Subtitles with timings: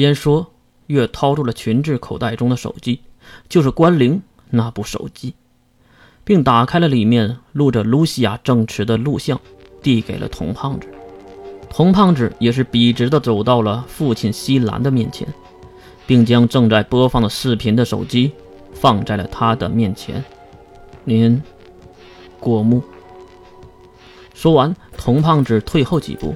[0.00, 0.50] 边说，
[0.86, 3.02] 越掏出了裙子口袋中的手机，
[3.48, 5.34] 就是关灵那部手机，
[6.24, 9.38] 并打开了里面录着露西亚证词的录像，
[9.82, 10.88] 递给了童胖子。
[11.68, 15.28] 童胖子也是笔直的走到了父亲西兰的面前，
[16.06, 18.32] 并将正在播放的视频的手机
[18.72, 20.24] 放在了他的面前。
[21.04, 21.40] 您
[22.40, 22.82] 过目。
[24.34, 26.34] 说完，童胖子退后几步，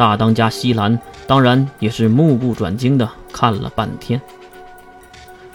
[0.00, 4.18] 大当家西兰当然也是目不转睛的看了半天。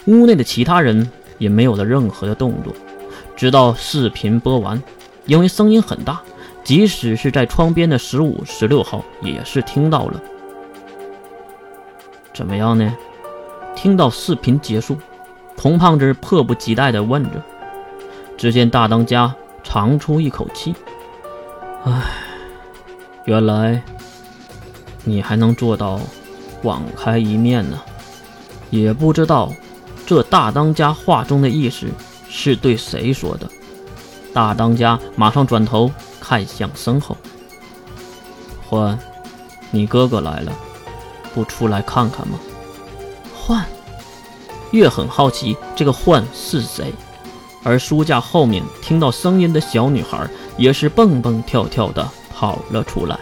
[0.04, 2.72] 屋内的其他人也没有了任何的动作，
[3.34, 4.80] 直到视频播完，
[5.24, 6.22] 因为声音很大。
[6.62, 10.22] 即使是在窗边的十五、十六号也是听到了。
[12.32, 12.96] 怎么样呢？
[13.74, 14.96] 听到视频结束，
[15.56, 17.42] 童胖子迫不及待地问着。
[18.36, 19.34] 只见大当家
[19.64, 20.72] 长出一口气
[21.82, 22.00] ：“唉，
[23.24, 23.82] 原来
[25.06, 25.98] 你还能做到
[26.62, 27.80] 网开一面呢。
[28.68, 29.50] 也不知道
[30.04, 31.86] 这大当家话中的意思
[32.28, 33.48] 是对谁说的。”
[34.34, 35.90] 大当家马上转头。
[36.18, 37.16] 看向身后，
[38.68, 38.98] 欢，
[39.70, 40.50] 你哥哥来了，
[41.32, 42.36] 不出来看看吗？
[43.32, 43.64] 欢，
[44.72, 46.92] 月很好奇这个欢是谁，
[47.62, 53.16] 而书架后面听到声音的小女孩也是蹦蹦跳跳的跑了出来。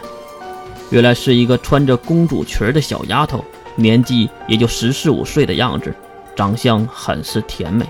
[0.95, 3.43] 原来是一个穿着公主裙的小丫头，
[3.75, 5.93] 年纪也就十四五岁的样子，
[6.37, 7.85] 长相很是甜美。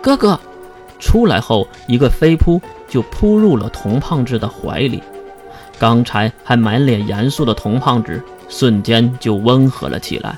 [0.00, 0.38] 哥哥
[1.00, 2.60] 出来后，一个飞扑。
[2.88, 5.00] 就扑入了童胖子的怀里，
[5.78, 10.36] 刚才还满脸严肃的童胖子瞬间就温和了起来，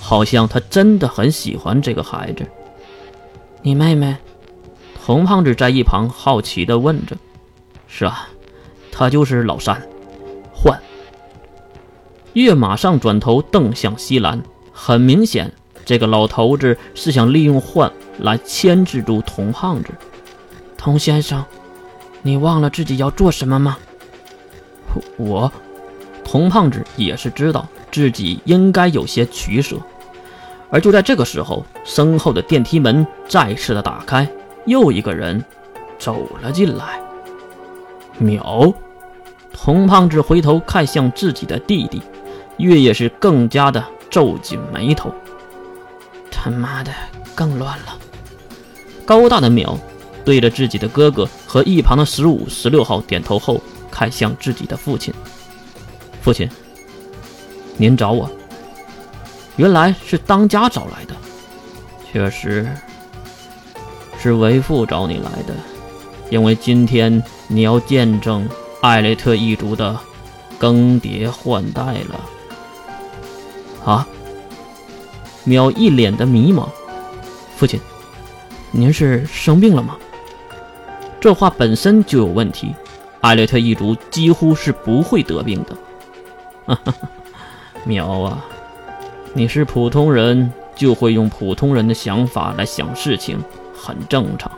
[0.00, 2.46] 好像他真的很喜欢这个孩子。
[3.62, 4.16] 你妹妹？
[5.04, 7.16] 童胖子在一旁好奇地问着。
[7.88, 8.28] 是啊，
[8.92, 9.82] 她就是老三，
[10.54, 10.80] 换。
[12.42, 15.52] 月马上转头瞪向西兰，很明显，
[15.84, 19.90] 这个老头子是想利用幻来牵制住童胖子。
[20.76, 21.44] 童先生。
[22.20, 23.78] 你忘了自己要做什么吗？
[25.16, 25.50] 我，
[26.24, 29.76] 童胖子也是知道自己应该有些取舍，
[30.68, 34.28] 而就在这个时候，身后的电梯门再次的打开，
[34.66, 35.42] 又一个人
[35.96, 37.00] 走了进来。
[38.18, 38.74] 秒，
[39.52, 42.02] 童胖子回头看向自己的弟弟，
[42.58, 45.12] 月也是更加的皱紧眉头。
[46.30, 46.92] 他妈的，
[47.34, 47.98] 更乱了！
[49.04, 49.76] 高大的淼。
[50.24, 55.14] 对着自己的哥哥和一旁的十五、十六号点头后，看向自己的父亲
[56.20, 56.46] ：“父亲，
[57.78, 58.30] 您找我？
[59.56, 61.16] 原来是当家找来的。
[62.12, 62.68] 确实，
[64.20, 65.54] 是为父找你来的，
[66.28, 68.46] 因为今天你要见证
[68.82, 69.98] 艾雷特一族的
[70.58, 72.20] 更迭换代了。”
[73.88, 74.06] 啊！
[75.46, 76.68] 淼一脸的迷茫
[77.56, 77.80] ：“父亲，
[78.70, 79.96] 您是生病了吗？”
[81.18, 82.74] 这话本身就有问题，
[83.22, 85.74] 艾略特一族几乎是不会得病的。
[86.66, 86.94] 哈哈，
[87.84, 88.44] 苗啊，
[89.32, 93.42] 你是普通人，就会用普通人的想法来想事情，
[93.74, 94.52] 很正常。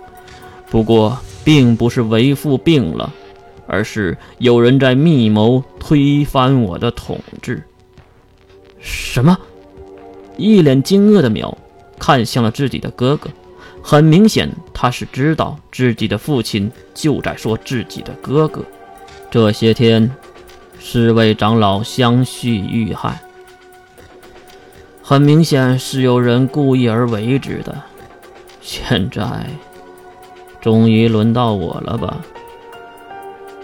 [0.68, 3.12] 不过，并不是为父病了，
[3.68, 7.62] 而是有人在密谋推翻我的统治。
[8.80, 9.38] 什么？
[10.36, 11.56] 一脸惊愕的苗
[11.98, 13.28] 看向了自己的哥哥。
[13.82, 18.62] 很明显，他是知道自己的父亲就在说自己的哥哥。
[19.30, 20.10] 这些天，
[20.78, 23.20] 四位长老相续遇害，
[25.02, 27.82] 很明显是有人故意而为之的。
[28.60, 29.46] 现在，
[30.60, 32.18] 终于轮到我了吧？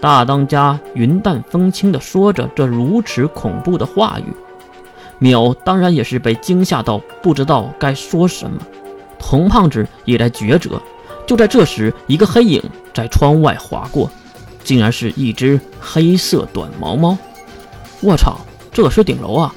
[0.01, 4.33] 大当家云淡风轻地说着这如此恐怖的话语，
[5.19, 8.59] 淼当然也是被惊吓到，不知道该说什么。
[9.17, 10.81] 童胖子也在抉择。
[11.25, 12.61] 就在这时，一个黑影
[12.93, 14.09] 在窗外划过，
[14.63, 17.17] 竟然是一只黑色短毛猫。
[17.99, 18.37] 我操，
[18.71, 19.53] 这是顶楼啊！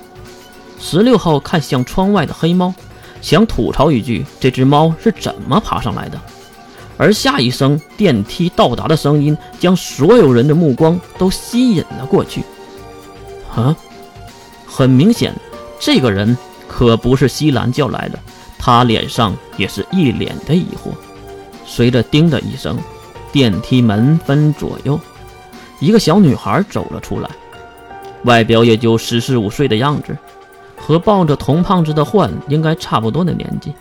[0.81, 2.75] 十六号看向窗外的黑猫，
[3.21, 6.19] 想吐槽一句：这只猫是怎么爬上来的？
[6.97, 12.43] 而下一声电梯到达的声音，将所有人的目光都吸引了过去。
[13.55, 13.77] 啊，
[14.67, 15.35] 很明显，
[15.81, 16.37] 这个人
[16.69, 18.19] 可不是西兰叫来的。
[18.63, 20.93] 他脸上也是一脸的疑惑。
[21.65, 22.77] 随着“叮”的一声，
[23.33, 25.01] 电梯门分左右，
[25.79, 27.31] 一个小女孩走了出来，
[28.25, 30.15] 外表也就十四五岁的样子，
[30.77, 33.73] 和抱着童胖子的幻应该差不多的年纪。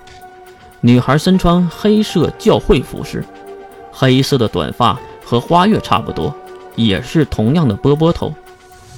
[0.79, 3.21] 女孩身穿黑色教会服饰，
[3.91, 6.33] 黑色的短发和花月差不多，
[6.75, 8.33] 也是同样的波波头，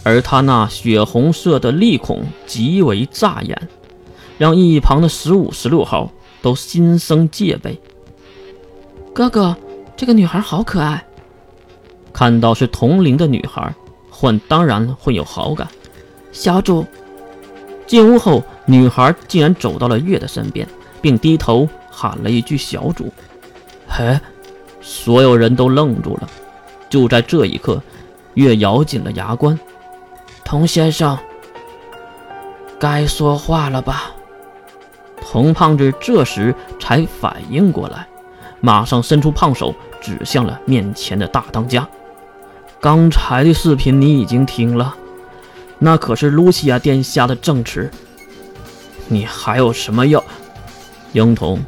[0.04, 3.70] 而他那血红色的利孔极为扎眼。
[4.38, 6.12] 让一旁的十五、十六号
[6.42, 7.80] 都心生戒备。
[9.14, 9.56] 哥哥，
[9.96, 11.06] 这个女孩好可爱。
[12.12, 13.72] 看到是同龄的女孩，
[14.10, 15.68] 幻当然会有好感。
[16.32, 16.84] 小主，
[17.86, 20.68] 进屋后，女孩竟然走到了月的身边，
[21.04, 23.14] 并低头喊了一句“小主”。
[23.88, 24.20] 嘿，
[24.82, 26.28] 所有人都愣住了。
[26.90, 27.80] 就在这一刻，
[28.34, 29.60] 月咬紧了牙关。
[30.52, 31.18] 童先生，
[32.78, 34.12] 该说话了吧？
[35.22, 38.06] 童胖子这时才反应过来，
[38.60, 41.88] 马上伸出胖手指向了面前的大当家。
[42.82, 44.94] 刚才的视频你已经听了，
[45.80, 47.90] 那可是露西亚殿下的证词。
[49.08, 50.22] 你还有什么要？
[51.14, 51.62] 英童，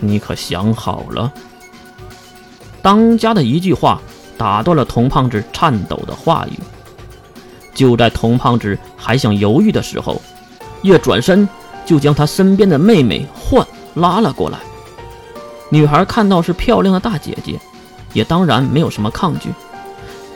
[0.00, 1.32] 你可想好了？
[2.82, 4.02] 当家的一句话
[4.36, 6.58] 打断了童胖子颤抖的话语。
[7.74, 10.22] 就在童胖子还想犹豫的时候，
[10.82, 11.48] 月转身
[11.84, 14.58] 就将他身边的妹妹幻拉了过来。
[15.70, 17.58] 女孩看到是漂亮的大姐姐，
[18.12, 19.50] 也当然没有什么抗拒。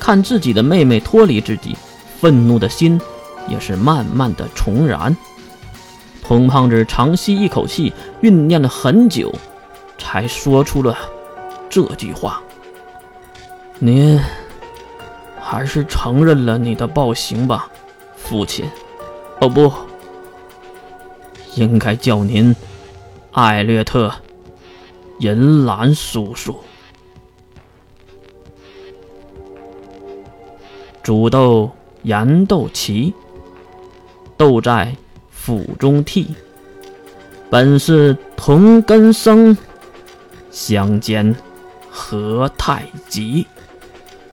[0.01, 1.77] 看自己的妹妹脱离自己，
[2.21, 3.01] 愤怒的心
[3.49, 5.17] 也是慢慢的重燃。
[6.23, 9.33] 童胖子长吸一口气，酝酿了很久，
[9.97, 10.97] 才说出了
[11.71, 12.43] 这句话
[13.79, 14.21] ：“您。”
[15.51, 17.71] 还是承认了你的暴行吧，
[18.15, 18.69] 父亲。
[19.41, 19.73] 哦不，
[21.55, 22.55] 应该叫您
[23.33, 24.09] 艾略特·
[25.21, 26.55] 银兰叔叔。
[31.03, 31.71] 煮豆
[32.03, 33.11] 燃豆萁，
[34.37, 34.95] 豆在
[35.31, 36.27] 釜中泣。
[37.49, 39.57] 本是同根生，
[40.51, 41.35] 相煎
[41.89, 43.47] 何太急。